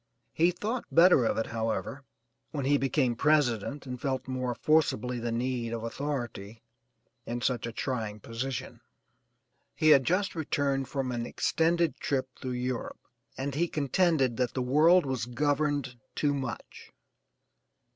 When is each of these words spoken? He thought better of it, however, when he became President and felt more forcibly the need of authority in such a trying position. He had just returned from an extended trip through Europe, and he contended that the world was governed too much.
He 0.33 0.49
thought 0.49 0.85
better 0.91 1.25
of 1.25 1.37
it, 1.37 1.45
however, 1.45 2.03
when 2.49 2.65
he 2.65 2.79
became 2.79 3.15
President 3.15 3.85
and 3.85 4.01
felt 4.01 4.27
more 4.27 4.55
forcibly 4.55 5.19
the 5.19 5.31
need 5.31 5.73
of 5.73 5.83
authority 5.83 6.63
in 7.27 7.41
such 7.41 7.67
a 7.67 7.71
trying 7.71 8.19
position. 8.19 8.81
He 9.75 9.89
had 9.89 10.03
just 10.03 10.33
returned 10.33 10.87
from 10.87 11.11
an 11.11 11.27
extended 11.27 11.97
trip 11.99 12.27
through 12.35 12.53
Europe, 12.53 13.01
and 13.37 13.53
he 13.53 13.67
contended 13.67 14.37
that 14.37 14.55
the 14.55 14.63
world 14.63 15.05
was 15.05 15.27
governed 15.27 15.95
too 16.15 16.33
much. 16.33 16.91